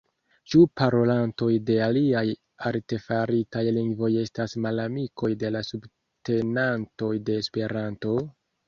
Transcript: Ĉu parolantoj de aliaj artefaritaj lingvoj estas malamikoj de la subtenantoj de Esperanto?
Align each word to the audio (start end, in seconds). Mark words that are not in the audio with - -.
Ĉu 0.51 0.61
parolantoj 0.79 1.49
de 1.67 1.75
aliaj 1.87 2.23
artefaritaj 2.71 3.63
lingvoj 3.77 4.11
estas 4.25 4.59
malamikoj 4.67 5.33
de 5.45 5.57
la 5.59 5.65
subtenantoj 5.71 7.17
de 7.31 7.43
Esperanto? 7.45 8.19